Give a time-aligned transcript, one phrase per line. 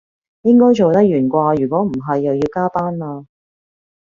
[0.41, 3.23] 應該做得完掛，如果唔係又要加班啦